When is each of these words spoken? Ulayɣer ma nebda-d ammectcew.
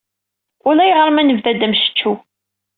Ulayɣer 0.67 1.09
ma 1.11 1.21
nebda-d 1.23 1.61
ammectcew. 1.65 2.15